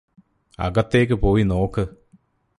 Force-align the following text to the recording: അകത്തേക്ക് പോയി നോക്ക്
അകത്തേക്ക് 0.59 1.13
പോയി 1.13 1.43
നോക്ക് 1.43 1.83